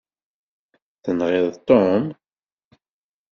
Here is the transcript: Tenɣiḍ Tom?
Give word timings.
Tenɣiḍ 1.03 1.47
Tom? 1.67 2.03